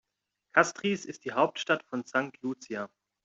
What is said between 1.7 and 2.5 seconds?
von St.